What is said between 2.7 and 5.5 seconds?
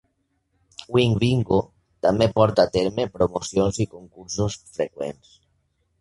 terme promocions i concursos freqüents.